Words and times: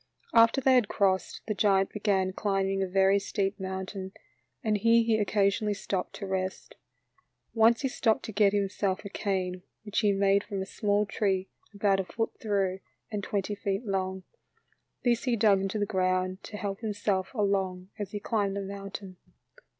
After 0.33 0.61
they 0.61 0.73
had 0.73 0.87
crossed, 0.87 1.41
the 1.47 1.53
giant 1.53 1.91
began 1.91 2.33
climbing 2.33 2.81
a 2.81 2.87
very 2.87 3.19
steep 3.19 3.59
mountain, 3.59 4.13
and 4.63 4.79
here 4.79 5.03
he 5.03 5.19
occasionally 5.19 5.75
stopped 5.75 6.13
to 6.15 6.25
rest. 6.25 6.73
Once 7.53 7.81
he 7.81 7.87
stopped 7.87 8.25
to 8.25 8.31
get 8.31 8.51
himself 8.51 9.05
a 9.05 9.09
cane 9.09 9.61
which 9.83 9.99
he 9.99 10.11
made 10.11 10.43
from 10.43 10.59
a 10.59 10.65
small 10.65 11.05
tree 11.05 11.49
about 11.71 11.99
a 11.99 12.05
foot 12.05 12.31
through 12.41 12.79
and 13.11 13.23
twenty 13.23 13.53
feet 13.53 13.85
long; 13.85 14.23
this 15.03 15.25
he 15.25 15.35
dug 15.35 15.61
into 15.61 15.77
the 15.77 15.85
ground 15.85 16.43
to 16.45 16.57
help 16.57 16.79
himself 16.79 17.31
along 17.35 17.89
as 17.99 18.09
he 18.09 18.19
climbed 18.19 18.55
the 18.55 18.61
mountain. 18.61 19.17